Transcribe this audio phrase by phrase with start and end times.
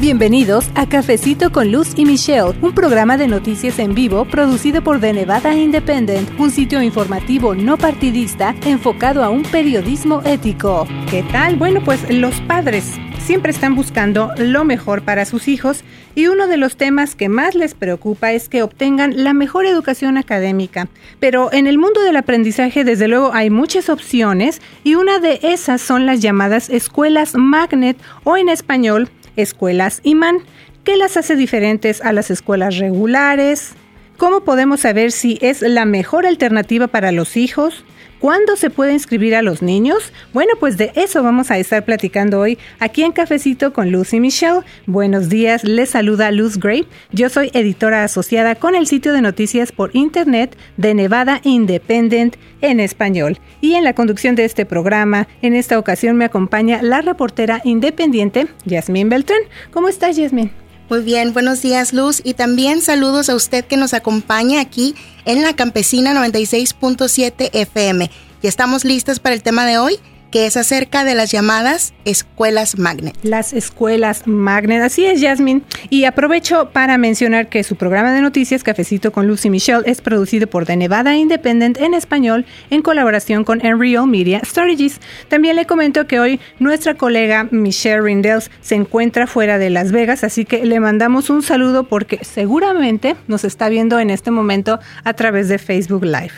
[0.00, 4.98] Bienvenidos a Cafecito con Luz y Michelle, un programa de noticias en vivo producido por
[4.98, 10.88] The Nevada Independent, un sitio informativo no partidista enfocado a un periodismo ético.
[11.10, 11.56] ¿Qué tal?
[11.56, 16.56] Bueno, pues los padres siempre están buscando lo mejor para sus hijos y uno de
[16.56, 20.88] los temas que más les preocupa es que obtengan la mejor educación académica.
[21.20, 25.82] Pero en el mundo del aprendizaje desde luego hay muchas opciones y una de esas
[25.82, 30.38] son las llamadas escuelas magnet o en español escuelas imán.
[30.84, 33.72] ¿Qué las hace diferentes a las escuelas regulares?
[34.16, 37.84] ¿Cómo podemos saber si es la mejor alternativa para los hijos?
[38.20, 40.12] ¿Cuándo se puede inscribir a los niños?
[40.34, 44.60] Bueno, pues de eso vamos a estar platicando hoy aquí en Cafecito con Lucy Michelle.
[44.84, 46.86] Buenos días, les saluda Luz Gray.
[47.12, 52.80] Yo soy editora asociada con el sitio de noticias por internet de Nevada Independent en
[52.80, 53.38] español.
[53.62, 58.48] Y en la conducción de este programa, en esta ocasión me acompaña la reportera independiente
[58.66, 59.40] Yasmín Beltrán.
[59.70, 60.50] ¿Cómo estás, Yasmín?
[60.90, 65.40] Muy bien, buenos días Luz y también saludos a usted que nos acompaña aquí en
[65.40, 68.10] la Campesina 96.7 FM.
[68.42, 70.00] Y estamos listos para el tema de hoy
[70.30, 73.16] que es acerca de las llamadas escuelas magnet.
[73.22, 75.62] Las escuelas magnet, así es, Jasmine.
[75.88, 80.46] Y aprovecho para mencionar que su programa de noticias Cafecito con Lucy Michelle es producido
[80.46, 85.00] por The Nevada Independent en español en colaboración con Enreal Media Strategies.
[85.28, 90.24] También le comento que hoy nuestra colega Michelle Rindels se encuentra fuera de Las Vegas,
[90.24, 95.12] así que le mandamos un saludo porque seguramente nos está viendo en este momento a
[95.14, 96.32] través de Facebook Live.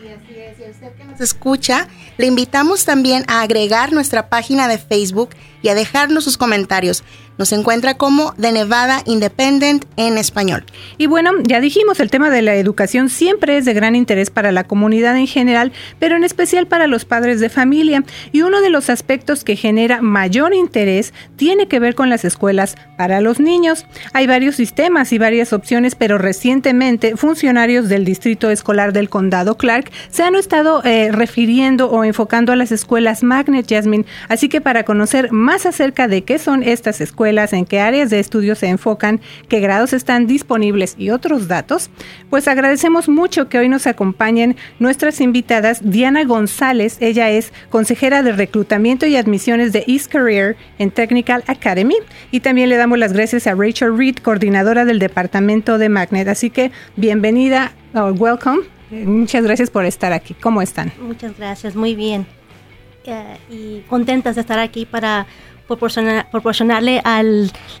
[0.00, 0.58] Sí, así es.
[0.66, 1.88] Y usted que nos escucha,
[2.20, 5.30] le invitamos también a agregar nuestra página de Facebook
[5.62, 7.04] y a dejarnos sus comentarios.
[7.40, 10.62] Nos encuentra como The Nevada Independent en español.
[10.98, 14.52] Y bueno, ya dijimos, el tema de la educación siempre es de gran interés para
[14.52, 18.04] la comunidad en general, pero en especial para los padres de familia.
[18.30, 22.76] Y uno de los aspectos que genera mayor interés tiene que ver con las escuelas
[22.98, 23.86] para los niños.
[24.12, 29.90] Hay varios sistemas y varias opciones, pero recientemente funcionarios del Distrito Escolar del Condado Clark
[30.10, 34.04] se han estado eh, refiriendo o enfocando a las escuelas Magnet Jasmine.
[34.28, 38.20] Así que para conocer más acerca de qué son estas escuelas, en qué áreas de
[38.20, 41.90] estudio se enfocan, qué grados están disponibles y otros datos,
[42.30, 48.32] pues agradecemos mucho que hoy nos acompañen nuestras invitadas Diana González, ella es consejera de
[48.32, 51.96] reclutamiento y admisiones de East Career en Technical Academy
[52.30, 56.28] y también le damos las gracias a Rachel Reed, coordinadora del departamento de Magnet.
[56.28, 58.62] Así que bienvenida, welcome.
[58.90, 60.34] Muchas gracias por estar aquí.
[60.34, 60.92] ¿Cómo están?
[61.00, 62.26] Muchas gracias, muy bien.
[63.04, 65.26] Eh, y contentas de estar aquí para
[65.66, 67.22] proporcionarle a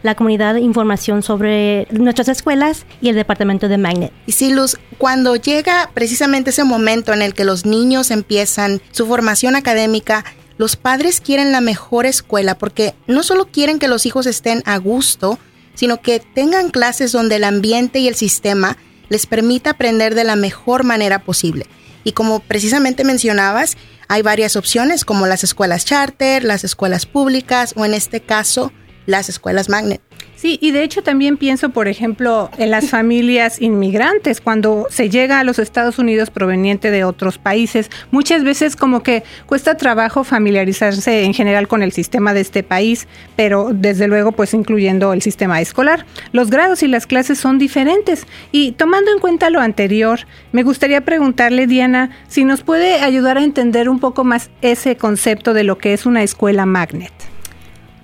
[0.02, 4.12] la comunidad información sobre nuestras escuelas y el departamento de Magnet.
[4.26, 9.06] Y sí, Luz, cuando llega precisamente ese momento en el que los niños empiezan su
[9.06, 10.24] formación académica,
[10.56, 14.76] los padres quieren la mejor escuela porque no solo quieren que los hijos estén a
[14.76, 15.38] gusto,
[15.74, 18.76] sino que tengan clases donde el ambiente y el sistema
[19.08, 21.66] les permita aprender de la mejor manera posible.
[22.04, 23.76] Y como precisamente mencionabas,
[24.08, 28.72] hay varias opciones como las escuelas charter, las escuelas públicas o en este caso
[29.06, 30.00] las escuelas magnet.
[30.40, 35.38] Sí, y de hecho también pienso, por ejemplo, en las familias inmigrantes, cuando se llega
[35.38, 41.24] a los Estados Unidos proveniente de otros países, muchas veces como que cuesta trabajo familiarizarse
[41.24, 43.06] en general con el sistema de este país,
[43.36, 46.06] pero desde luego pues incluyendo el sistema escolar.
[46.32, 50.20] Los grados y las clases son diferentes y tomando en cuenta lo anterior,
[50.52, 55.52] me gustaría preguntarle, Diana, si nos puede ayudar a entender un poco más ese concepto
[55.52, 57.29] de lo que es una escuela magnet.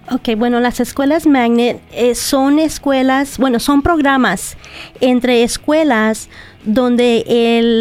[0.08, 4.56] Ok, bueno, las escuelas Magnet eh, son escuelas, bueno, son programas
[5.00, 6.28] entre escuelas
[6.64, 7.24] donde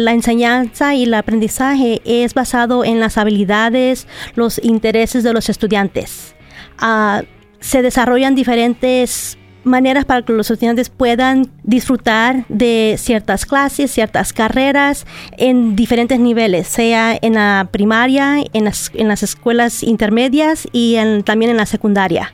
[0.04, 6.34] la enseñanza y el aprendizaje es basado en las habilidades, los intereses de los estudiantes.
[6.78, 7.22] Ah,
[7.60, 15.06] se desarrollan diferentes maneras para que los estudiantes puedan disfrutar de ciertas clases, ciertas carreras
[15.36, 21.50] en diferentes niveles, sea en la primaria, en las, en las escuelas intermedias y también
[21.50, 22.32] en la secundaria.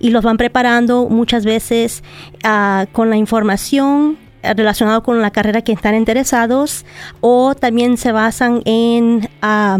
[0.00, 2.02] Y los van preparando muchas veces
[2.44, 6.84] ah, con la información relacionada con la carrera que están interesados
[7.20, 9.28] o también se basan en...
[9.42, 9.78] Ah,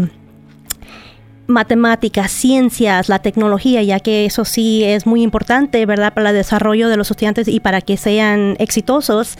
[1.49, 6.87] matemáticas, ciencias, la tecnología, ya que eso sí es muy importante, ¿verdad?, para el desarrollo
[6.89, 9.37] de los estudiantes y para que sean exitosos.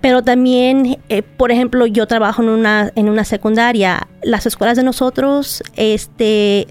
[0.00, 4.06] pero también, eh, por ejemplo, yo trabajo en una, en una secundaria.
[4.22, 6.68] Las escuelas de nosotros este,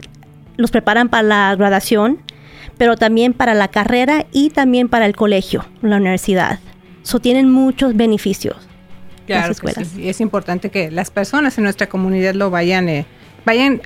[0.56, 2.20] los preparan para la graduación,
[2.78, 6.60] pero también para la carrera y también para el colegio, la universidad.
[7.04, 8.56] So, tienen muchos beneficios.
[9.26, 9.54] Claro,
[10.00, 13.06] es importante que las personas en nuestra comunidad lo vayan, eh,
[13.46, 13.82] vayan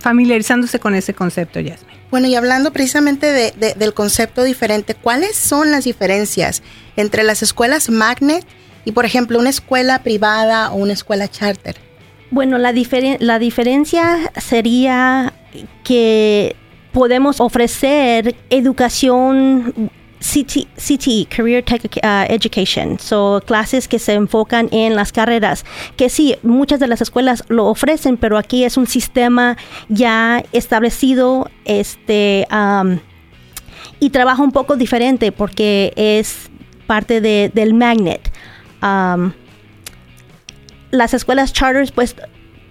[0.00, 1.96] familiarizándose con ese concepto, Yasmin.
[2.10, 6.62] Bueno, y hablando precisamente de, del concepto diferente, ¿cuáles son las diferencias
[6.96, 8.46] entre las escuelas magnet
[8.84, 11.76] y, por ejemplo, una escuela privada o una escuela charter?
[12.30, 12.72] Bueno, la,
[13.20, 15.34] la diferencia sería
[15.84, 16.56] que
[16.92, 19.90] podemos ofrecer educación
[20.20, 25.64] CTE, Career Tech uh, Education, so clases que se enfocan en las carreras,
[25.96, 29.56] que sí, muchas de las escuelas lo ofrecen, pero aquí es un sistema
[29.88, 32.98] ya establecido, este, um,
[34.00, 36.50] y trabaja un poco diferente porque es
[36.86, 38.32] parte de, del magnet.
[38.82, 39.32] Um,
[40.90, 42.16] las escuelas charters, pues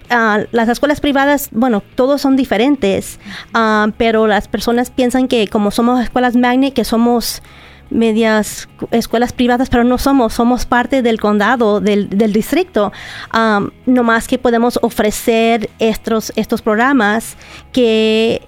[0.09, 3.19] Ah, las escuelas privadas, bueno, todos son diferentes,
[3.53, 7.41] ah, pero las personas piensan que como somos escuelas magnet, que somos
[7.89, 12.91] medias escuelas privadas, pero no somos, somos parte del condado, del, del distrito.
[13.33, 17.37] Um, no más que podemos ofrecer estos, estos programas
[17.71, 18.41] que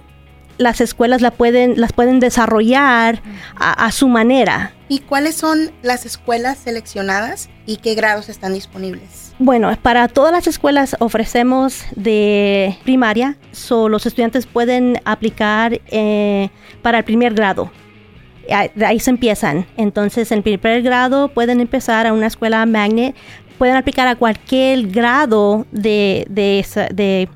[0.58, 3.22] las escuelas la pueden, las pueden desarrollar
[3.56, 4.74] a, su manera.
[4.88, 9.29] ¿Y cuáles son las escuelas seleccionadas y qué grados están disponibles?
[9.42, 16.50] Bueno, para todas las escuelas ofrecemos de primaria, so los estudiantes pueden aplicar eh,
[16.82, 17.70] para el primer grado.
[18.84, 19.64] Ahí se empiezan.
[19.78, 23.16] Entonces, en primer grado pueden empezar a una escuela magnet,
[23.56, 27.26] pueden aplicar a cualquier grado de, de, de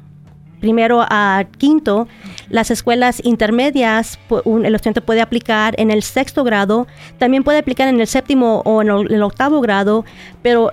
[0.60, 2.08] primero a quinto,
[2.48, 6.86] las escuelas intermedias, el estudiante puede aplicar en el sexto grado,
[7.18, 10.06] también puede aplicar en el séptimo o en el, octavo grado,
[10.42, 10.70] pero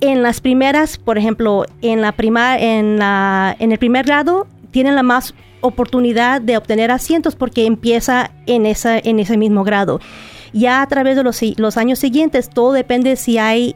[0.00, 2.14] en las primeras, por ejemplo, en la
[2.58, 8.30] en la, en el primer grado, tienen la más oportunidad de obtener asientos porque empieza
[8.46, 10.00] en, esa, en ese mismo grado.
[10.52, 13.74] Ya a través de los, los años siguientes, todo depende si hay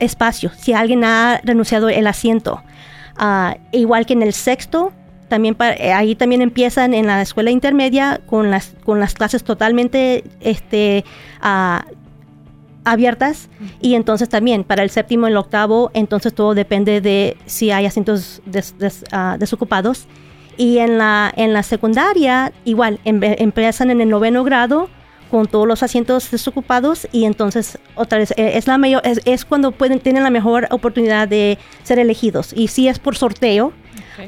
[0.00, 2.62] espacio, si alguien ha renunciado el asiento.
[3.16, 4.92] Ah, igual que en el sexto,
[5.28, 10.24] también eh, ahí también empiezan en la escuela intermedia con las, con las clases totalmente
[10.40, 11.04] este,
[11.40, 11.84] ah,
[12.86, 13.50] abiertas
[13.82, 17.84] y entonces también para el séptimo y el octavo, entonces todo depende de si hay
[17.84, 18.40] asientos
[19.12, 20.06] ah, desocupados.
[20.56, 24.88] Y en la, en la secundaria, igual, empiezan en el noveno grado
[25.30, 29.72] con todos los asientos desocupados y entonces otra vez eh, es la mayor es, cuando
[29.72, 32.54] pueden tienen la mejor oportunidad de ser elegidos.
[32.54, 33.72] Y si es por sorteo.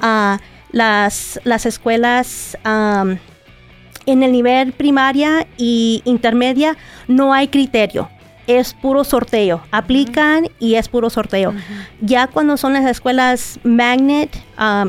[0.03, 0.39] Ah,
[0.71, 6.77] las las escuelas en el nivel primaria y intermedia
[7.07, 8.11] no hay criterio
[8.49, 9.61] es puro sorteo.
[9.71, 11.55] Aplican y es puro sorteo.
[12.01, 14.37] Ya cuando son las escuelas magnet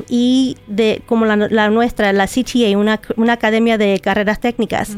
[0.08, 4.96] y de como la, nuestra, la CTA, una, una academia de carreras técnicas,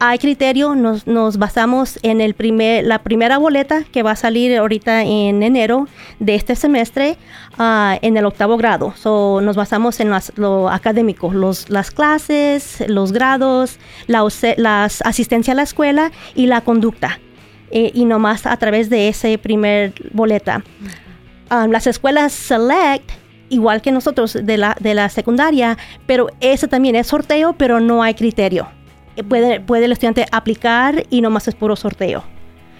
[0.00, 4.56] hay criterio, nos, nos, basamos en el primer, la primera boleta que va a salir
[4.56, 5.88] ahorita en enero
[6.20, 7.16] de este semestre
[7.58, 8.94] ah, en el octavo grado.
[8.96, 14.24] So, nos basamos en lo académico, los, las clases, los grados, la
[14.56, 17.18] las asistencia a la escuela y la conducta.
[17.70, 20.62] Eh, y nomás a través de ese primer boleta.
[21.50, 23.10] Ah, las escuelas select
[23.50, 28.02] igual que nosotros de la, de la secundaria, pero ese también es sorteo, pero no
[28.02, 28.68] hay criterio.
[29.16, 32.24] Eh, puede, puede el estudiante aplicar y nomás es puro sorteo.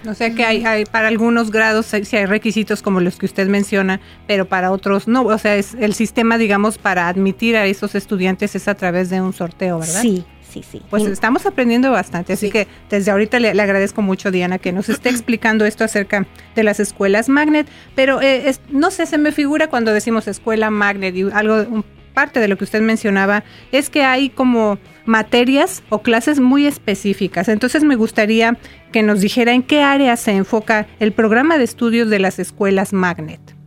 [0.07, 3.49] O sea que hay, hay para algunos grados sí hay requisitos como los que usted
[3.49, 5.23] menciona, pero para otros no.
[5.23, 9.19] O sea, es el sistema, digamos, para admitir a esos estudiantes es a través de
[9.19, 10.01] un sorteo, ¿verdad?
[10.01, 10.81] Sí, sí, sí.
[10.89, 15.09] Pues estamos aprendiendo bastante, así que desde ahorita le, agradezco mucho, Diana, que nos esté
[15.09, 16.25] explicando esto acerca
[16.55, 21.15] de las escuelas Magnet, pero eh, no sé, se me figura cuando decimos escuela Magnet
[21.15, 21.83] y algo, un
[22.19, 27.47] parte de lo que usted mencionaba es que hay como materias o clases muy específicas.
[27.47, 28.57] Entonces me gustaría
[28.91, 32.91] que nos dijera en qué área se enfoca el programa de estudios de las escuelas
[32.91, 33.58] Magnet.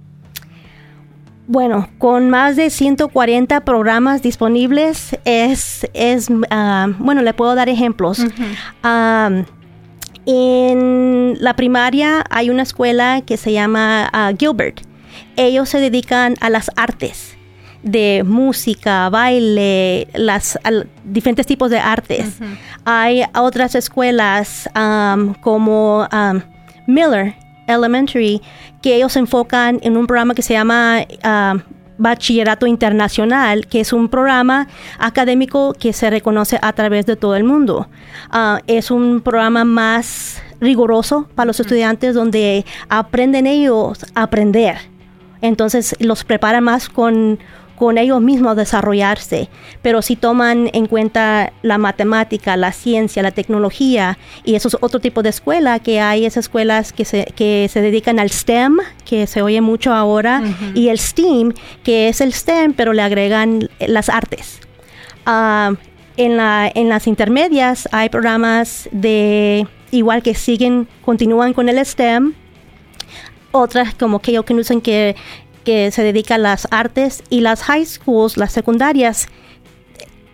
[1.47, 8.21] Bueno, con más de 140 programas disponibles, es, es ah, bueno, le puedo dar ejemplos.
[10.25, 14.83] en la primaria hay una escuela que se llama ah, Gilbert.
[15.37, 17.37] Ellos se dedican a las artes
[17.83, 20.59] de música, baile, las
[21.05, 22.39] diferentes tipos de artes.
[22.85, 26.41] Hay otras escuelas um, como um,
[26.87, 27.35] Miller
[27.67, 28.43] Elementary
[28.81, 31.61] que ellos se enfocan en un programa que se llama um,
[31.99, 34.67] bachillerato internacional, que es un programa
[34.99, 37.89] académico que se reconoce a través de todo el mundo.
[38.31, 44.77] Ah, es un programa más riguroso para los estudiantes donde aprenden ellos a aprender.
[45.41, 47.39] Entonces los prepara más con
[47.77, 49.49] con ellos mismos desarrollarse,
[49.83, 55.01] pero si toman en cuenta la matemática, la ciencia, la tecnología, y eso es otro
[55.01, 59.27] tipo de escuela, que hay esas escuelas que se, que se dedican al STEM, que
[59.27, 60.43] se oye mucho ahora,
[60.75, 64.61] y el STEAM, que es el STEM, pero le agregan las artes.
[65.27, 65.73] Ah,
[66.17, 72.35] en, la, en las intermedias hay programas de igual que siguen, continúan con el STEM,
[73.53, 75.15] otras como que que usan que
[75.65, 79.29] que se dedica a las artes y las high schools, las secundarias,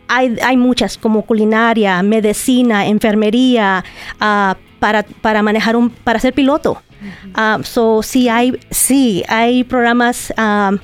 [0.08, 3.84] hay, hay muchas como culinaria, medicina, enfermería,
[4.20, 6.82] uh, para, para manejar un, para ser piloto.
[7.36, 10.78] Uh, so sí hay, sí hay programas um,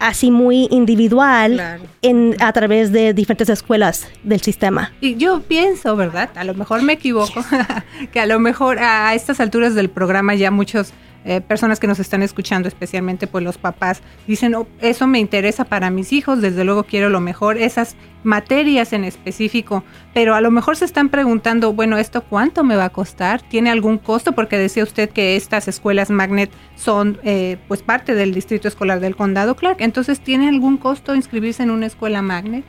[0.00, 4.92] así muy individual en, a través de diferentes escuelas del sistema.
[5.00, 6.30] Y yo pienso, ¿verdad?
[6.34, 7.44] A lo mejor me equivoco,
[8.12, 10.92] que a lo mejor a estas alturas del programa ya muchos
[11.24, 15.64] eh, personas que nos están escuchando, especialmente pues los papás, dicen, oh, eso me interesa
[15.64, 20.50] para mis hijos, desde luego quiero lo mejor, esas materias en específico, pero a lo
[20.50, 23.42] mejor se están preguntando, bueno, ¿esto cuánto me va a costar?
[23.42, 24.32] ¿Tiene algún costo?
[24.32, 29.16] Porque decía usted que estas escuelas Magnet son eh, pues parte del distrito escolar del
[29.16, 32.64] condado Clark, entonces ¿tiene algún costo inscribirse en una escuela Magnet?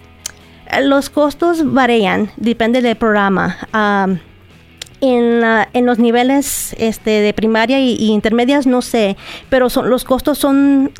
[0.82, 3.58] Los costos varían, depende del programa
[5.02, 5.42] en,
[5.74, 9.18] en los niveles este, de primaria y, intermedias no sé,
[9.50, 10.92] pero son, los costos son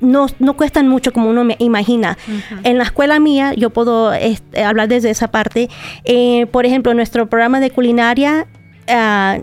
[0.00, 2.16] no, no cuestan mucho como uno me imagina.
[2.64, 5.68] En la escuela mía, yo puedo este, hablar desde esa parte.
[6.04, 8.46] Eh, por ejemplo, nuestro programa de culinaria
[8.88, 9.42] uh,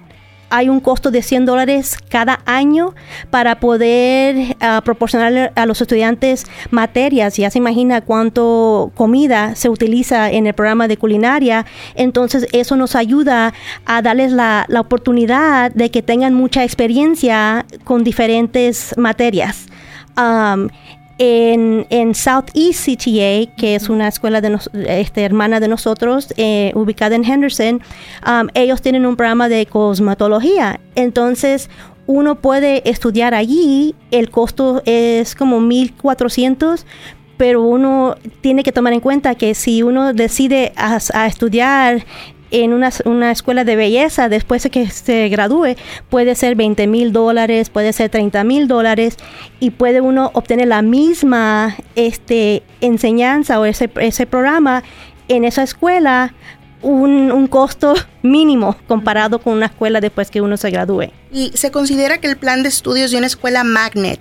[0.53, 2.93] hay un costo de 100 dólares cada año
[3.31, 7.37] para poder uh, proporcionarle a los estudiantes materias.
[7.37, 11.65] Ya se imagina cuánto comida se utiliza en el programa de culinaria.
[11.95, 13.51] Entonces eso nos ayuda
[13.87, 19.65] a darles la, la oportunidad de que tengan mucha experiencia con diferentes materias.
[21.17, 27.15] En, en Southeast CTA, que es una escuela de este, hermana de nosotros, eh, ubicada
[27.15, 27.81] en Henderson,
[28.25, 30.79] um, ellos tienen un programa de cosmetología.
[30.95, 31.69] Entonces,
[32.05, 36.83] uno puede estudiar allí, el costo es como 1.400,
[37.37, 42.05] pero uno tiene que tomar en cuenta que si uno decide a estudiar
[42.53, 45.75] en una, una escuela de belleza después de que se gradúe
[46.09, 49.17] puede ser 20 mil dólares, puede ser 30 mil dólares
[49.59, 54.83] y puede uno obtener la misma este, enseñanza o ese, ese programa
[55.27, 56.33] en esa escuela
[56.83, 61.11] un, un, costo mínimo comparado con una escuela después que uno se gradúe.
[61.31, 64.19] ¿Y se considera que el plan de estudios de una escuela magnet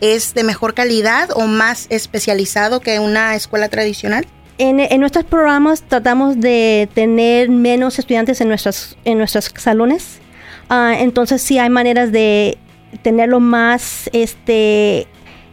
[0.00, 4.26] es de mejor calidad o más especializado que una escuela tradicional?
[4.58, 10.20] En, nuestros programas tratamos de tener menos estudiantes en, nuestros, en nuestros salones.
[10.68, 12.56] Ah, entonces sí hay maneras de
[13.02, 15.08] tenerlo más este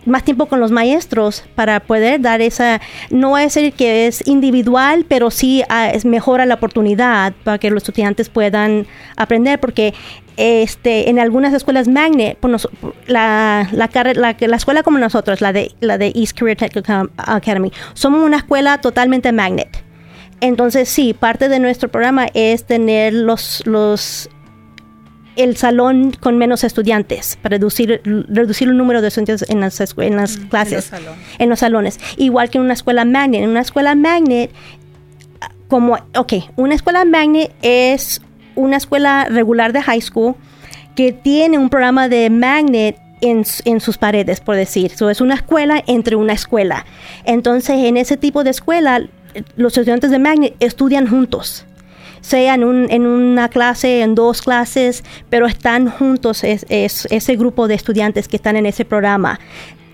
[0.05, 2.81] más tiempo con los maestros para poder dar esa,
[3.11, 7.69] no es decir que es individual, pero sí ah, es mejora la oportunidad para que
[7.69, 9.93] los estudiantes puedan aprender, porque
[10.41, 12.67] este, en algunas escuelas magnet, pues
[13.05, 17.71] la, la, la, la, escuela como nosotros, la de, la de East Career Technical Academy,
[17.93, 19.83] somos una escuela totalmente magnet.
[20.39, 24.31] Entonces, sí, parte de nuestro programa es tener los, los
[25.35, 30.15] el salón con menos estudiantes para reducir, reducir el número de estudiantes en las, en
[30.15, 30.91] las mm, clases,
[31.37, 31.99] en los, salones.
[32.17, 33.43] Igual que en una escuela magnet.
[33.43, 34.49] En una escuela magnet,
[35.67, 38.23] como, ok, una escuela magnet es
[38.55, 40.35] una escuela regular de high school
[40.95, 44.91] que tiene un programa de magnet en, en, sus paredes, por decir.
[44.91, 46.85] So, es una escuela entre una escuela.
[47.23, 49.01] Entonces, en ese tipo de escuela,
[49.55, 51.65] los estudiantes de magnet estudian juntos
[52.21, 57.73] sea en, en una clase, en dos clases, pero están juntos es, ese grupo de
[57.75, 59.39] estudiantes que están en ese programa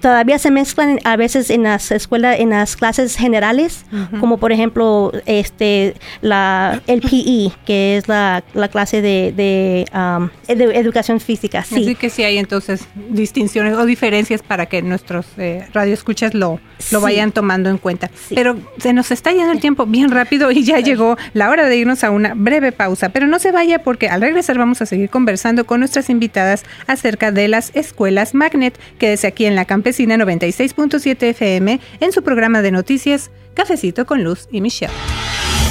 [0.08, 3.84] todavía se mezclan a veces en las escuelas, en las clases generales,
[4.22, 11.20] como por ejemplo este la el PE, que es la, clase de, de, um, educación
[11.20, 11.62] física.
[11.64, 11.82] Sí.
[11.82, 16.62] Así que sí hay entonces distinciones o diferencias para que nuestros eh, radioescuchas lo,
[16.94, 18.10] lo vayan tomando en cuenta.
[18.34, 21.76] Pero se nos está yendo el tiempo bien rápido y ya llegó la hora de
[21.76, 23.10] irnos a una breve pausa.
[23.10, 27.34] Pero no se vaya porque al regresar vamos a seguir conversando con nuestras invitadas acerca
[27.34, 32.22] de las escuelas Magnet, que desde aquí en la campesina Cine 96.7 FM en su
[32.22, 34.94] programa de noticias Cafecito con Luz y Michelle.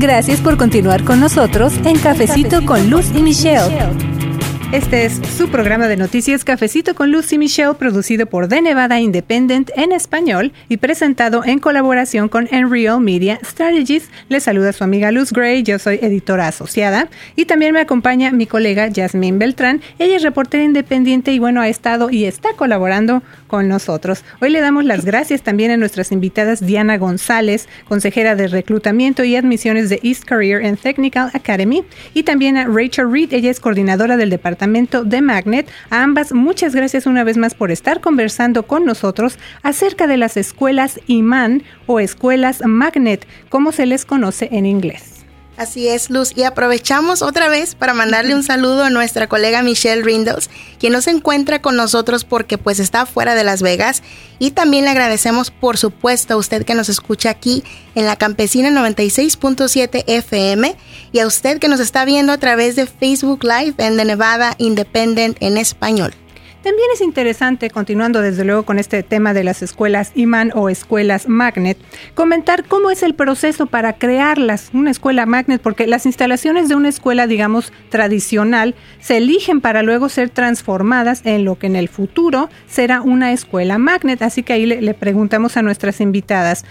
[0.00, 4.19] Gracias por continuar con nosotros en Cafecito, con Luz y Michelle.
[4.72, 9.00] Este es su programa de noticias Cafecito con Luz y Michelle, producido por The Nevada
[9.00, 14.08] Independent en español y presentado en colaboración con Enreal Media Strategies.
[14.28, 18.46] Les saluda su amiga Luz Gray, yo soy editora asociada y también me acompaña mi
[18.46, 19.80] colega Jasmine Beltrán.
[19.98, 24.22] Ella es reportera independiente y bueno, ha estado y está colaborando con nosotros.
[24.40, 29.34] Hoy le damos las gracias también a nuestras invitadas Diana González, consejera de reclutamiento y
[29.34, 31.82] admisiones de East Career and Technical Academy,
[32.14, 34.59] y también a Rachel Reed, ella es coordinadora del departamento
[35.04, 35.68] de Magnet.
[35.88, 40.36] A ambas, muchas gracias una vez más por estar conversando con nosotros acerca de las
[40.36, 45.09] escuelas IMAN o escuelas Magnet, como se les conoce en inglés.
[45.60, 46.32] Así es, Luz.
[46.34, 50.48] Y aprovechamos otra vez para mandarle un saludo a nuestra colega Michelle Rindles,
[50.78, 54.02] quien no se encuentra con nosotros porque pues está fuera de Las Vegas.
[54.38, 57.62] Y también le agradecemos, por supuesto, a usted que nos escucha aquí
[57.94, 60.76] en la Campesina 96.7 FM
[61.12, 64.54] y a usted que nos está viendo a través de Facebook Live en The Nevada
[64.56, 66.14] Independent en español.
[66.62, 71.26] También es interesante, continuando desde luego con este tema de las escuelas IMAN o escuelas
[71.26, 71.78] Magnet,
[72.14, 76.90] comentar cómo es el proceso para crearlas, una escuela Magnet, porque las instalaciones de una
[76.90, 82.50] escuela, digamos, tradicional, se eligen para luego ser transformadas en lo que en el futuro
[82.66, 84.20] será una escuela Magnet.
[84.20, 86.66] Así que ahí le, le preguntamos a nuestras invitadas,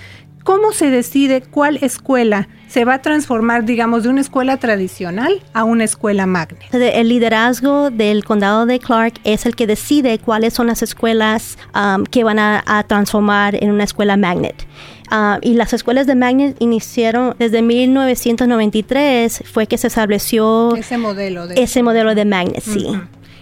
[0.49, 5.63] ¿Cómo se decide cuál escuela se va a transformar, digamos, de una escuela tradicional a
[5.63, 6.73] una escuela magnet?
[6.73, 12.03] El liderazgo del condado de Clark es el que decide cuáles son las escuelas um,
[12.03, 14.65] que van a, transformar en una escuela magnet.
[15.11, 21.45] Uh, y las escuelas de magnet iniciaron desde 1993, fue que se estableció ese modelo
[21.45, 22.87] de, ese modelo de magnet, sí.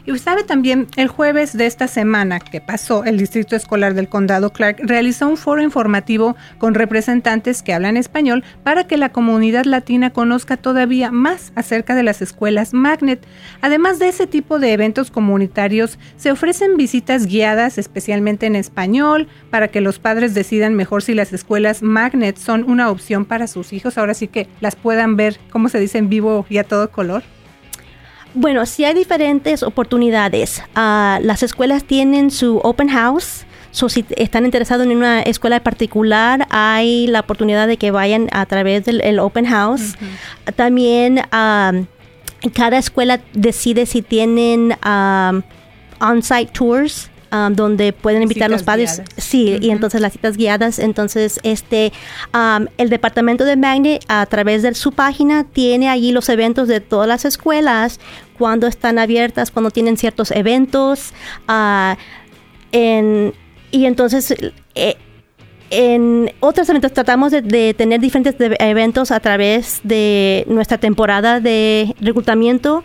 [0.07, 4.53] Y sabe también, el jueves de esta semana que pasó, el Distrito Escolar del Condado
[4.53, 10.11] Clark realizó un foro informativo con representantes que hablan español para que la comunidad latina
[10.11, 13.21] conozca todavía más acerca de las escuelas Magnet.
[13.59, 19.67] Además de ese tipo de eventos comunitarios, se ofrecen visitas guiadas especialmente en español para
[19.67, 23.97] que los padres decidan mejor si las escuelas Magnet son una opción para sus hijos.
[23.97, 27.23] Ahora sí que las puedan ver, como se dice, en vivo y a todo color.
[28.39, 30.61] Bueno, sí hay diferentes oportunidades.
[30.75, 33.47] Ah, las escuelas tienen su open house.
[33.71, 38.85] si están interesados en una escuela particular, hay la oportunidad de que vayan a través
[38.85, 39.95] del open house.
[40.55, 41.71] También ah,
[42.53, 45.41] cada escuela decide si tienen um,
[45.99, 49.01] on-site tours Um, donde pueden invitar los padres.
[49.17, 50.79] Sí, y entonces las citas guiadas.
[50.79, 51.91] Entonces, este,
[52.33, 56.79] um, el departamento de Magnet a través de su página tiene allí los eventos de
[56.79, 57.99] todas las escuelas,
[58.37, 61.13] cuando están abiertas, cuando tienen ciertos eventos.
[61.49, 61.95] Uh,
[63.71, 64.33] y entonces,
[64.75, 64.95] eh,
[65.69, 72.83] en otros eventos tratamos de, tener diferentes eventos a través de nuestra temporada de reclutamiento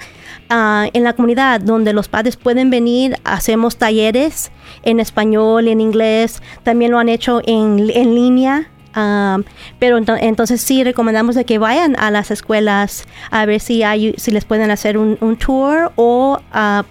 [0.49, 4.51] Ah, en la comunidad donde los padres pueden venir, hacemos talleres
[4.83, 8.69] en español, en inglés, también lo han hecho en, en línea.
[8.95, 9.39] Ah,
[9.79, 14.31] pero entonces sí recomendamos de que vayan a las escuelas a ver si hay, si
[14.31, 16.83] les pueden hacer un, tour o uh,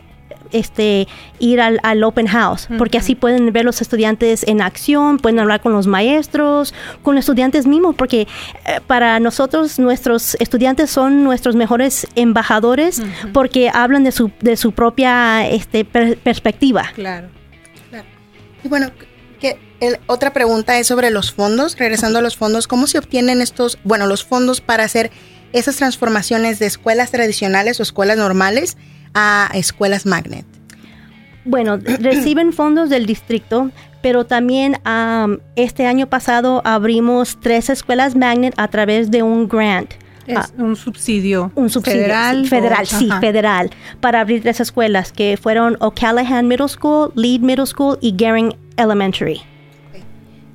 [0.51, 1.07] este,
[1.39, 5.73] ir al, open house, porque así pueden ver los estudiantes en acción, pueden hablar con
[5.73, 12.07] los maestros, con los estudiantes mismos, porque eh, para nosotros nuestros estudiantes son nuestros mejores
[12.15, 13.01] embajadores
[13.33, 16.91] porque hablan de su, de su propia este, perspectiva.
[16.95, 17.29] Claro,
[17.89, 18.07] claro.
[18.63, 18.91] Y bueno,
[19.39, 19.57] que
[20.05, 24.05] otra pregunta es sobre los fondos, regresando a los fondos, ¿cómo se obtienen estos, bueno,
[24.05, 25.11] los fondos para hacer
[25.53, 28.77] esas transformaciones de escuelas tradicionales o escuelas normales
[29.13, 30.45] a escuelas magnet?
[31.45, 33.71] Bueno, reciben fondos del distrito,
[34.01, 34.77] pero también
[35.55, 39.91] este año pasado abrimos tres escuelas magnet a través de un grant.
[40.27, 41.51] Es ah, un subsidio.
[41.55, 42.47] Un subsidio federal.
[42.47, 43.71] federal, sí, federal.
[43.99, 49.41] Para abrir tres escuelas que fueron O'Callaghan Middle School, Lead Middle School y Gering Elementary.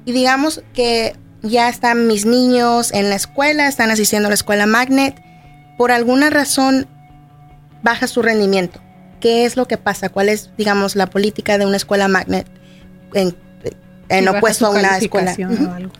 [0.04, 4.66] Y digamos que ya están mis niños en la escuela, están asistiendo a la escuela
[4.66, 5.20] Magnet.
[5.76, 6.86] Por alguna razón
[7.86, 8.80] baja su rendimiento.
[9.20, 10.08] ¿Qué es lo que pasa?
[10.08, 12.46] ¿Cuál es, digamos, la política de una escuela magnet
[13.14, 13.34] en
[14.28, 15.34] opuesto a una escuela.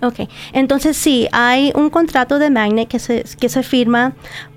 [0.02, 4.14] Ok, entonces sí, hay un contrato de Magnet que se, que se firma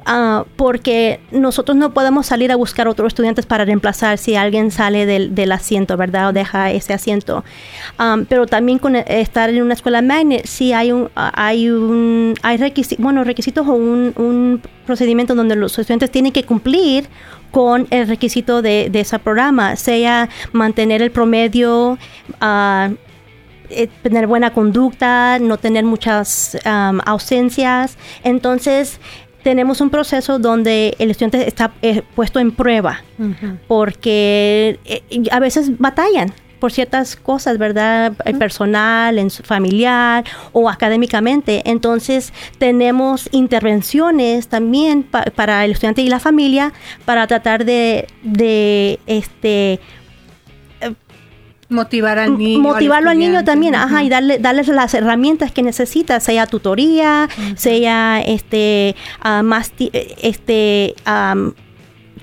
[0.07, 5.05] uh, porque nosotros no podemos salir a buscar otros estudiantes para reemplazar si alguien sale
[5.05, 6.29] del, del asiento, ¿verdad?
[6.29, 7.43] O deja ese asiento.
[7.99, 12.57] Um, pero también con estar en una escuela Magnet, sí hay un, hay un, hay
[12.57, 17.07] requisitos, bueno, requisitos o un, un procedimiento donde los estudiantes tienen que cumplir
[17.51, 21.97] con el requisito de, de ese programa, sea mantener el promedio,
[22.41, 22.95] uh,
[23.69, 26.58] eh, tener buena conducta, no tener muchas
[27.05, 27.97] ausencias.
[28.23, 28.99] Entonces,
[29.43, 33.03] tenemos un proceso donde el estudiante está eh, puesto en prueba,
[33.67, 38.12] porque eh, a veces batallan por ciertas cosas, ¿verdad?
[38.38, 41.62] Personal, en familiar o académicamente.
[41.63, 46.73] Entonces, tenemos intervenciones también para el estudiante y la familia
[47.05, 49.79] para tratar de, de este
[51.69, 52.60] motivar al niño.
[52.60, 58.21] Motivarlo al, niño también, ajá, y darle, darles las herramientas que necesita, sea tutoría, sea
[58.21, 60.95] este uh, más este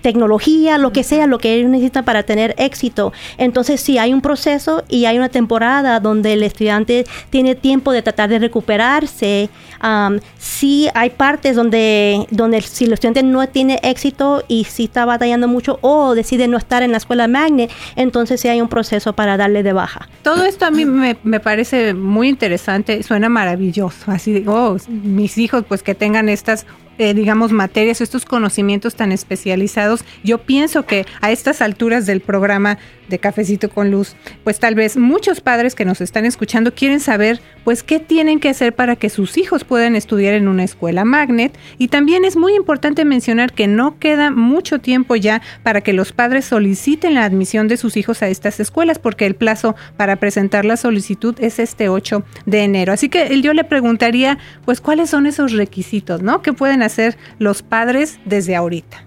[0.07, 3.13] tecnología, lo que sea, lo que ellos necesitan para tener éxito.
[3.39, 8.03] Entonces, sí, hay un proceso y hay una temporada donde el estudiante tiene tiempo de
[8.03, 9.51] tratar de recuperarse.
[9.83, 15.05] Um, sí, hay partes donde, donde si el estudiante no tiene éxito y si está
[15.07, 19.13] batallando mucho o decide no estar en la escuela Magnet, entonces sí hay un proceso
[19.13, 20.09] para darle de baja.
[20.23, 24.13] Todo esto a mí me, me parece muy interesante, suena maravilloso.
[24.13, 26.65] Así de, oh, mis hijos, pues que tengan estas
[26.99, 32.79] eh, digamos, materias, estos conocimientos tan especializados, yo pienso que a estas alturas del programa
[33.09, 37.41] de Cafecito con Luz, pues tal vez muchos padres que nos están escuchando quieren saber,
[37.65, 41.57] pues, qué tienen que hacer para que sus hijos puedan estudiar en una escuela magnet.
[41.79, 46.13] Y también es muy importante mencionar que no queda mucho tiempo ya para que los
[46.13, 50.65] padres soliciten la admisión de sus hijos a estas escuelas, porque el plazo para presentar
[50.65, 52.93] la solicitud es este 8 de enero.
[52.93, 56.43] Así que yo le preguntaría, pues, ¿cuáles son esos requisitos, no?
[56.43, 59.07] ¿Qué pueden hacer los padres desde ahorita?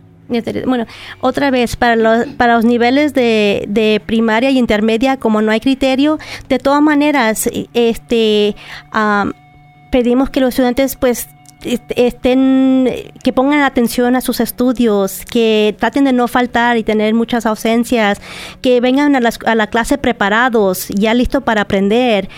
[0.65, 0.85] Bueno,
[1.21, 5.59] otra vez, para los, para los niveles de, de primaria y intermedia, como no hay
[5.59, 8.55] criterio, de todas maneras, este,
[9.91, 11.29] pedimos que los estudiantes pues
[11.62, 12.89] estén,
[13.24, 18.22] que pongan atención a sus estudios, que traten de no faltar y tener muchas ausencias,
[18.62, 22.30] que vengan a, a la clase preparados, ya listos para aprender,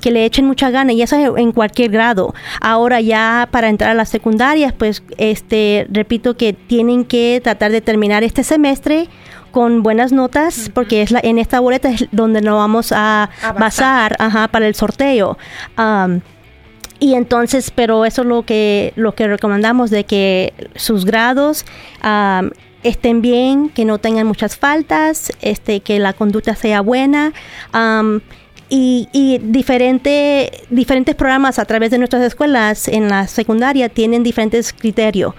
[0.00, 2.34] que le echen mucha gana y eso en cualquier grado.
[2.60, 7.80] Ahora ya para entrar a las secundarias, pues este repito que tienen que tratar de
[7.80, 9.08] terminar este semestre
[9.50, 14.16] con buenas notas, porque es la, en esta boleta es donde nos vamos a, basar,
[14.18, 15.36] ajá, para el sorteo.
[17.02, 21.64] Y entonces, pero eso es lo que, lo que recomendamos, de que sus grados
[22.84, 27.32] estén bien, que no tengan muchas faltas, este, que la conducta sea buena.
[28.68, 34.72] y, y diferente, diferentes programas a través de nuestras escuelas en la secundaria tienen diferentes
[34.72, 35.34] criterios.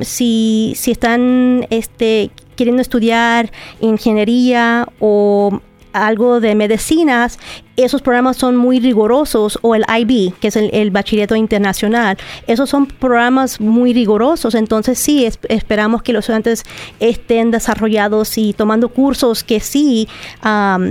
[0.00, 5.60] si, si están este, queriendo estudiar ingeniería o
[5.92, 7.38] algo de medicinas,
[7.84, 12.86] esos programas son muy rigurosos, o el IB, que es el, bachillerato internacional, esos son
[12.86, 16.64] programas muy rigurosos, entonces sí, esperamos que los estudiantes
[17.00, 20.08] estén desarrollados y tomando cursos que sí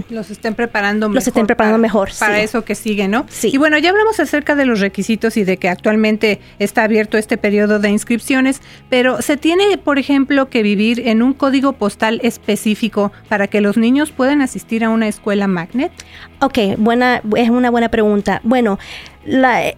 [0.09, 1.15] los estén preparando mejor.
[1.15, 2.09] Los estén preparando para, mejor.
[2.19, 3.25] Para eso que sigue, ¿no?
[3.29, 3.49] Sí.
[3.53, 7.37] Y bueno, ya hablamos acerca de los requisitos y de que actualmente está abierto este
[7.37, 13.11] periodo de inscripciones, pero se tiene, por ejemplo, que vivir en un código postal específico
[13.29, 15.91] para que los niños puedan asistir a una escuela magnet.
[16.39, 18.41] Ok, buena, es una buena pregunta.
[18.43, 18.77] Bueno,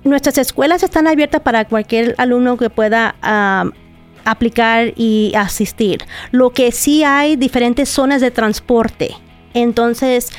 [0.04, 3.16] nuestras escuelas están abiertas para cualquier alumno que pueda
[4.26, 6.04] aplicar y asistir.
[6.32, 9.16] Lo que sí hay diferentes zonas de transporte.
[9.54, 10.32] Entonces,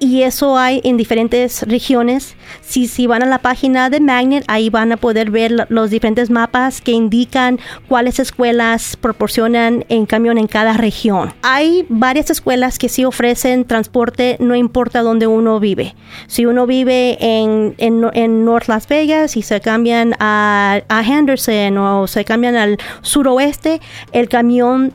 [0.00, 2.36] y eso hay en diferentes regiones.
[2.60, 6.30] Si, si van a la página de Magnet, ahí van a poder ver los diferentes
[6.30, 7.58] mapas que indican
[7.88, 11.32] cuáles escuelas proporcionan en camión en cada región.
[11.42, 15.94] Hay varias escuelas que sí ofrecen transporte, no importa dónde uno vive.
[16.26, 22.06] Si uno vive en, en, North Las Vegas y se cambian a, a, Henderson o
[22.06, 23.80] se cambian al suroeste,
[24.12, 24.92] el camión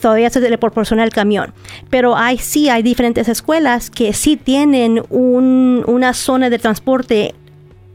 [0.00, 1.54] todavía se le proporciona el camión.
[1.90, 7.36] Pero hay sí hay diferentes escuelas que sí tienen una zona de transporte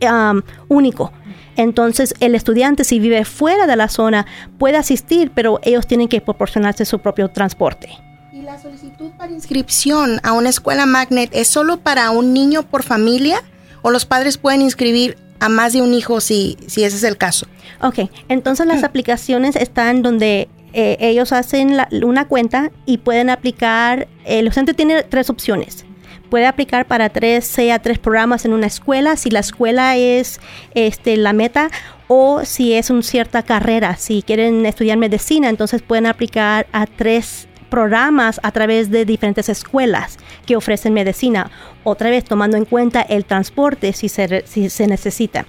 [0.01, 1.11] um, único.
[1.57, 4.25] Entonces, el estudiante, si vive fuera de la zona,
[4.57, 7.89] puede asistir, pero ellos tienen que proporcionarse su propio transporte.
[8.31, 12.83] ¿Y la solicitud para inscripción a una escuela magnet es solo para un niño por
[12.83, 13.43] familia?
[13.81, 17.17] ¿O los padres pueden inscribir a más de un hijo si, si ese es el
[17.17, 17.47] caso?
[17.81, 24.47] Ok, entonces las aplicaciones están donde eh, ellos hacen una cuenta y pueden aplicar, el
[24.47, 25.85] estudiante tiene tres opciones
[26.31, 30.39] puede aplicar para tres, sea tres programas en una escuela, si la escuela es
[30.73, 31.69] este, la meta,
[32.07, 37.49] o si es una cierta carrera, si quieren estudiar medicina, entonces pueden aplicar a tres
[37.69, 41.51] programas a través de diferentes escuelas que ofrecen medicina,
[41.83, 45.45] otra vez tomando en cuenta el transporte si se, si se necesita.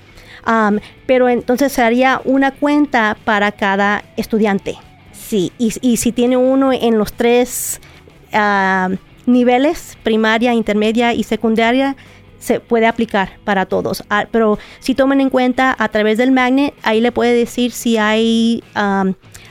[1.06, 4.76] pero entonces se haría una cuenta para cada estudiante.
[5.12, 7.80] Sí, y, si tiene uno en los tres
[9.26, 11.96] niveles, primaria, intermedia y secundaria,
[12.38, 14.02] se puede aplicar para todos.
[14.10, 17.98] Ah, pero si toman en cuenta a través del magnet, ahí le puede decir si
[17.98, 18.64] hay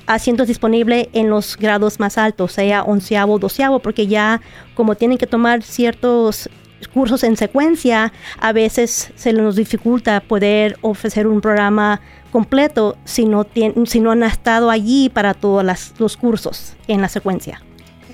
[0.06, 4.42] asientos disponibles en los grados más altos, sea onceavo doceavo, porque ya
[4.76, 6.50] como tienen que tomar ciertos
[6.94, 13.46] cursos en secuencia, a veces se nos dificulta poder ofrecer un programa completo si no,
[13.86, 15.64] si no han estado allí para todos
[15.98, 17.62] los cursos en la secuencia.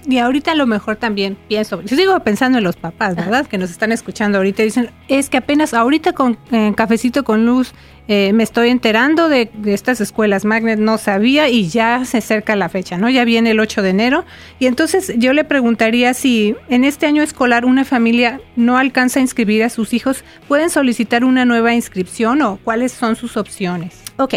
[0.07, 3.45] Y ahorita a lo mejor también pienso, yo sigo pensando en los papás, ¿verdad?
[3.45, 4.63] Que nos están escuchando ahorita.
[4.63, 7.73] Dicen, es que apenas ahorita con eh, Cafecito con Luz
[8.07, 12.69] eh, me estoy enterando de, estas escuelas Magnet, no sabía y ya se acerca la
[12.69, 13.09] fecha, ¿no?
[13.09, 14.25] Ya viene el 8 de enero.
[14.59, 19.23] Y entonces yo le preguntaría si en este año escolar una familia no alcanza a
[19.23, 24.01] inscribir a sus hijos, ¿pueden solicitar una nueva inscripción o cuáles son sus opciones?
[24.17, 24.35] Ok.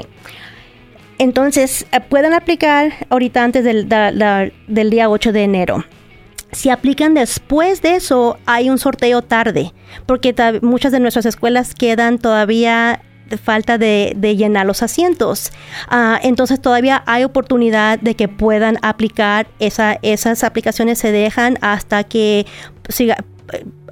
[1.20, 5.84] Entonces, eh, pueden aplicar ahorita antes del, del día 8 de enero.
[6.50, 9.74] Si aplican después de eso, hay un sorteo tarde,
[10.06, 13.02] porque muchas de nuestras escuelas quedan todavía
[13.36, 15.52] falta de, llenar los asientos.
[15.88, 22.02] Ah, entonces todavía hay oportunidad de que puedan aplicar esa, esas aplicaciones se dejan hasta
[22.02, 22.46] que
[22.88, 23.18] siga,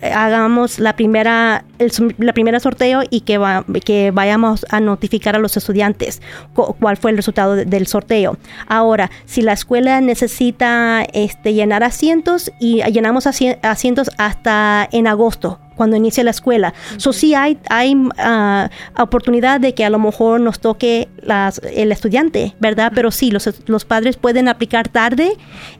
[0.02, 5.38] hagamos la primera, el, la primera sorteo y que, va, que vayamos a notificar a
[5.38, 6.22] los estudiantes
[6.54, 8.36] cuál fue el resultado del sorteo.
[8.66, 15.96] Ahora, si la escuela necesita este, llenar asientos y llenamos asientos hasta en agosto, cuando
[15.96, 16.74] inicia la escuela.
[16.98, 21.90] So sí hay, hay ah, oportunidad de que a lo mejor nos toque las, el
[21.92, 22.92] estudiante, ¿verdad?
[22.94, 25.36] Pero sí, los, los padres pueden aplicar tarde.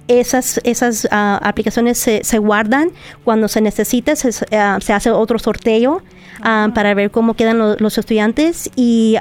[0.07, 2.93] Esas, esas ah, aplicaciones se, se, guardan
[3.25, 6.03] cuando se necesite, se, ah, se hace otro sorteo
[6.41, 9.17] para ver cómo quedan los estudiantes y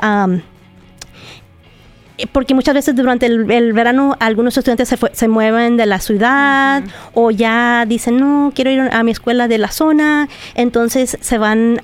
[2.32, 7.32] porque muchas veces durante el, verano algunos estudiantes se, se, mueven de la ciudad o
[7.32, 11.82] ya dicen no quiero ir a mi escuela de la zona entonces se van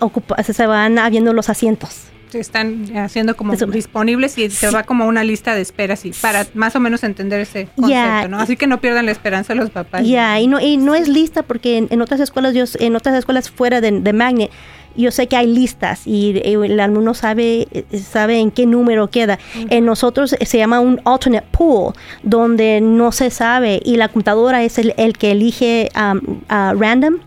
[0.51, 5.55] se van habiendo los asientos están haciendo como disponibles y se va como una lista
[5.55, 8.39] de espera así para más o menos entender ese concepto, ¿no?
[8.39, 10.05] Así que no pierdan la esperanza los papás.
[10.05, 13.49] Ya, y no y no es lista porque en, otras escuelas yo en otras escuelas
[13.49, 14.51] fuera de, de Magnet
[14.95, 19.39] yo sé que hay listas y el alumno sabe, sabe en qué número queda.
[19.69, 24.77] En nosotros se llama un alternate pool, donde no se sabe y la computadora es
[24.77, 27.17] el, el que elige um, random.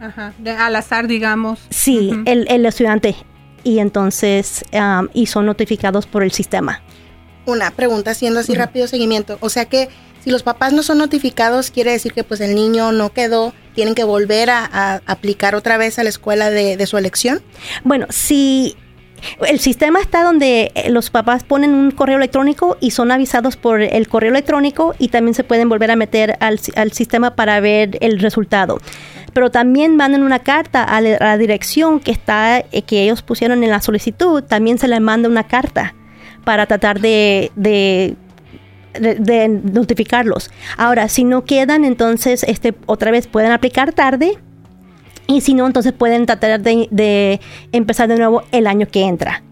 [0.00, 0.34] Ajá.
[0.58, 1.60] al azar, digamos.
[1.70, 3.16] Sí, el, el, estudiante.
[3.64, 6.82] Y entonces, um, y son notificados por el sistema.
[7.46, 9.38] Una pregunta, haciendo así rápido seguimiento.
[9.40, 9.88] O sea que
[10.24, 13.94] si los papás no son notificados, quiere decir que pues el niño no quedó, tienen
[13.94, 17.42] que volver a, aplicar otra vez a la escuela de, su elección.
[17.84, 18.74] Bueno, si
[19.46, 23.82] el sistema está donde eh, los papás ponen un correo electrónico y son avisados por
[23.82, 26.58] el correo electrónico y también se pueden volver a meter al,
[26.92, 28.78] sistema para ver el resultado.
[29.34, 33.70] Pero también mandan una carta a la, dirección que está eh, que ellos pusieron en
[33.70, 34.42] la solicitud.
[34.42, 35.94] También se les manda una carta
[36.44, 37.50] para tratar de
[39.00, 40.50] de, notificarlos.
[40.76, 44.38] Ahora, si no quedan, entonces este otra vez pueden aplicar tarde
[45.26, 47.40] y si no, entonces pueden tratar de,
[47.72, 49.42] empezar de nuevo el año que entra.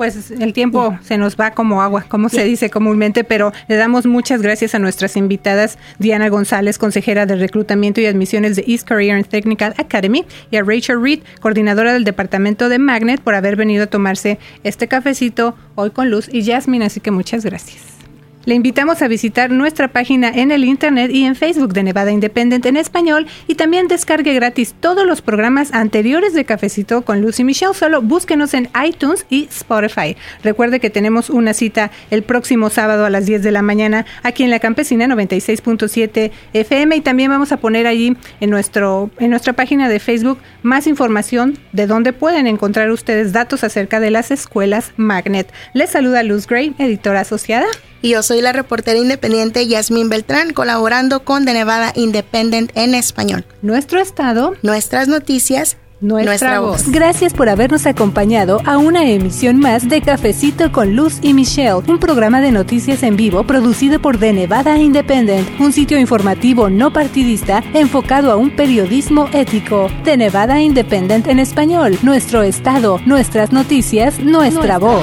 [0.00, 4.06] Pues el tiempo se nos va como agua, como se dice comúnmente, pero le damos
[4.06, 9.16] muchas gracias a nuestras invitadas, Diana González, consejera de reclutamiento y admisiones de East Career
[9.16, 13.84] and Technical Academy, y a Rachel Reed, coordinadora del departamento de Magnet, por haber venido
[13.84, 17.99] a tomarse este cafecito hoy con Luz y Jasmine, así que muchas gracias.
[18.46, 22.64] Le invitamos a visitar nuestra página en el internet y en Facebook de Nevada Independent
[22.64, 27.74] en español y también descargue gratis todos los programas anteriores de Cafecito con Lucy Michelle.
[27.74, 30.16] Solo búsquenos en iTunes y Spotify.
[30.42, 34.42] Recuerde que tenemos una cita el próximo sábado a las 10 de la mañana aquí
[34.42, 39.52] en la Campesina 96.7 FM y también vamos a poner allí en, nuestro, en nuestra
[39.52, 44.92] página de Facebook más información de dónde pueden encontrar ustedes datos acerca de las escuelas
[44.96, 45.52] Magnet.
[45.74, 47.66] Les saluda Luz Gray, editora asociada.
[48.02, 53.44] Y yo soy la reportera independiente Yasmín Beltrán, colaborando con The Nevada Independent en español.
[53.62, 56.88] Nuestro estado, nuestras noticias nuestra, voz.
[56.88, 61.98] Gracias por habernos acompañado a una emisión más de Cafecito con Luz y Michelle, un
[61.98, 67.62] programa de noticias en vivo producido por The Nevada Independent, un sitio informativo no partidista
[67.74, 69.90] enfocado a un periodismo ético.
[70.04, 75.02] The Nevada Independent en español, nuestro estado, nuestras noticias, nuestra, voz.